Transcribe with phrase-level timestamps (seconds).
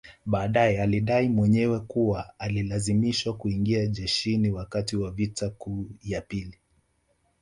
[0.25, 6.57] Baadae alidai mwenyewe kuwa alilazimishwa kuingia jeshini wakati wa vita kuu ya pili